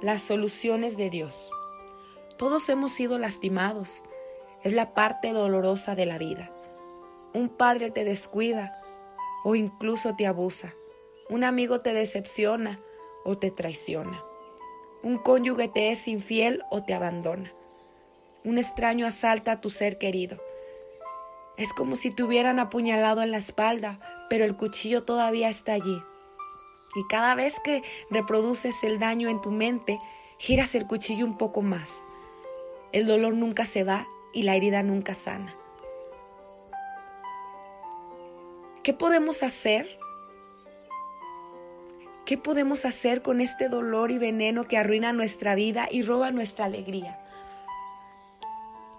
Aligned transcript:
Las 0.00 0.22
soluciones 0.22 0.96
de 0.96 1.10
Dios. 1.10 1.50
Todos 2.36 2.68
hemos 2.68 2.92
sido 2.92 3.18
lastimados. 3.18 4.04
Es 4.62 4.72
la 4.72 4.94
parte 4.94 5.32
dolorosa 5.32 5.96
de 5.96 6.06
la 6.06 6.18
vida. 6.18 6.52
Un 7.34 7.48
padre 7.48 7.90
te 7.90 8.04
descuida 8.04 8.80
o 9.42 9.56
incluso 9.56 10.14
te 10.14 10.28
abusa. 10.28 10.72
Un 11.28 11.42
amigo 11.42 11.80
te 11.80 11.94
decepciona 11.94 12.78
o 13.24 13.38
te 13.38 13.50
traiciona. 13.50 14.22
Un 15.02 15.18
cónyuge 15.18 15.68
te 15.68 15.90
es 15.90 16.06
infiel 16.06 16.62
o 16.70 16.84
te 16.84 16.94
abandona. 16.94 17.50
Un 18.44 18.58
extraño 18.58 19.04
asalta 19.04 19.50
a 19.50 19.60
tu 19.60 19.68
ser 19.68 19.98
querido. 19.98 20.38
Es 21.56 21.72
como 21.72 21.96
si 21.96 22.14
te 22.14 22.22
hubieran 22.22 22.60
apuñalado 22.60 23.20
en 23.22 23.32
la 23.32 23.38
espalda, 23.38 23.98
pero 24.30 24.44
el 24.44 24.56
cuchillo 24.56 25.02
todavía 25.02 25.48
está 25.48 25.72
allí. 25.72 26.00
Y 26.94 27.06
cada 27.06 27.34
vez 27.34 27.54
que 27.64 27.82
reproduces 28.10 28.82
el 28.82 28.98
daño 28.98 29.28
en 29.28 29.40
tu 29.40 29.50
mente, 29.50 30.00
giras 30.38 30.74
el 30.74 30.86
cuchillo 30.86 31.24
un 31.24 31.36
poco 31.36 31.62
más. 31.62 31.90
El 32.92 33.06
dolor 33.06 33.34
nunca 33.34 33.66
se 33.66 33.84
va 33.84 34.06
y 34.32 34.42
la 34.42 34.56
herida 34.56 34.82
nunca 34.82 35.14
sana. 35.14 35.54
¿Qué 38.82 38.94
podemos 38.94 39.42
hacer? 39.42 39.98
¿Qué 42.24 42.38
podemos 42.38 42.84
hacer 42.84 43.20
con 43.22 43.40
este 43.40 43.68
dolor 43.68 44.10
y 44.10 44.18
veneno 44.18 44.66
que 44.66 44.78
arruina 44.78 45.12
nuestra 45.12 45.54
vida 45.54 45.88
y 45.90 46.02
roba 46.02 46.30
nuestra 46.30 46.66
alegría? 46.66 47.18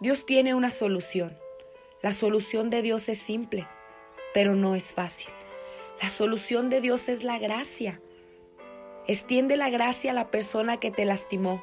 Dios 0.00 0.24
tiene 0.24 0.54
una 0.54 0.70
solución. 0.70 1.36
La 2.02 2.12
solución 2.12 2.70
de 2.70 2.82
Dios 2.82 3.08
es 3.08 3.18
simple, 3.18 3.66
pero 4.32 4.54
no 4.54 4.74
es 4.74 4.84
fácil. 4.84 5.32
La 6.02 6.08
solución 6.10 6.70
de 6.70 6.80
Dios 6.80 7.08
es 7.08 7.24
la 7.24 7.38
gracia. 7.38 8.00
Extiende 9.06 9.56
la 9.56 9.70
gracia 9.70 10.10
a 10.10 10.14
la 10.14 10.30
persona 10.30 10.78
que 10.78 10.90
te 10.90 11.04
lastimó. 11.04 11.62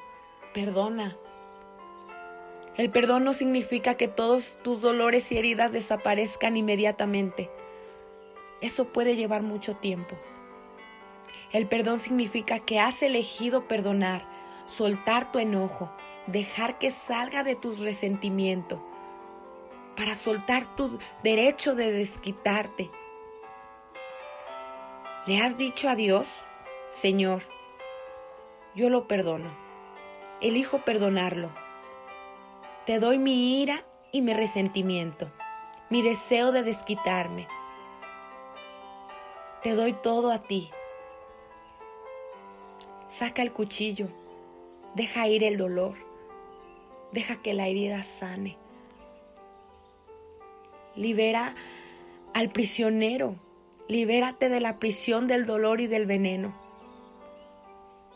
Perdona. 0.54 1.18
El 2.78 2.90
perdón 2.90 3.24
no 3.26 3.34
significa 3.34 3.96
que 3.96 4.08
todos 4.08 4.58
tus 4.64 4.82
dolores 4.82 5.32
y 5.32 5.38
heridas 5.38 5.72
desaparezcan 5.72 6.56
inmediatamente. 6.56 7.50
Eso 8.62 8.86
puede 8.86 9.16
llevar 9.16 9.42
mucho 9.42 9.76
tiempo. 9.76 10.16
El 11.52 11.68
perdón 11.68 12.00
significa 12.00 12.60
que 12.60 12.80
has 12.80 13.02
elegido 13.04 13.68
perdonar, 13.68 14.22
soltar 14.70 15.32
tu 15.32 15.40
enojo, 15.40 15.92
dejar 16.28 16.80
que 16.80 16.92
salga 16.92 17.44
de 17.44 17.56
tus 17.56 17.80
resentimientos, 17.80 18.82
para 19.98 20.16
soltar 20.16 20.76
tu 20.76 20.98
derecho 21.24 21.76
de 21.76 21.92
desquitarte. 21.92 22.90
Le 25.28 25.40
has 25.40 25.56
dicho 25.56 25.88
a 25.88 25.96
Dios, 25.96 26.26
Señor, 26.90 27.44
yo 28.74 28.90
lo 28.90 29.08
perdono, 29.08 29.52
elijo 30.42 30.80
perdonarlo. 30.80 31.52
Te 32.88 32.98
doy 32.98 33.20
mi 33.20 33.62
ira 33.62 33.86
y 34.12 34.24
mi 34.24 34.34
resentimiento, 34.34 35.30
mi 35.92 36.02
deseo 36.02 36.52
de 36.52 36.64
desquitarme. 36.64 37.48
Te 39.62 39.76
doy 39.76 39.94
todo 39.94 40.32
a 40.32 40.40
ti. 40.40 40.72
Saca 43.08 43.44
el 43.44 43.52
cuchillo, 43.52 44.08
deja 44.96 45.28
ir 45.28 45.44
el 45.44 45.56
dolor, 45.56 45.98
deja 47.12 47.44
que 47.44 47.54
la 47.54 47.68
herida 47.68 48.02
sane. 48.02 48.58
Libera 50.96 51.54
al 52.34 52.50
prisionero, 52.50 53.36
libérate 53.88 54.50
de 54.50 54.60
la 54.60 54.80
prisión 54.80 55.28
del 55.28 55.46
dolor 55.46 55.82
y 55.82 55.88
del 55.88 56.06
veneno. 56.06 56.60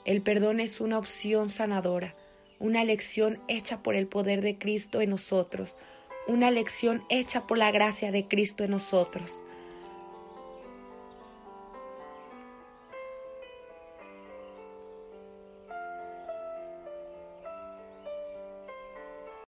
El 0.06 0.22
perdón 0.22 0.60
es 0.60 0.82
una 0.82 0.98
opción 0.98 1.50
sanadora, 1.50 2.16
una 2.60 2.82
elección 2.82 3.40
hecha 3.48 3.82
por 3.82 3.96
el 3.96 4.08
poder 4.08 4.42
de 4.42 4.58
Cristo 4.58 5.02
en 5.02 5.10
nosotros, 5.10 5.76
una 6.28 6.48
elección 6.48 7.04
hecha 7.10 7.48
por 7.48 7.58
la 7.58 7.72
gracia 7.72 8.12
de 8.12 8.28
Cristo 8.28 8.64
en 8.64 8.72
nosotros. 8.72 9.44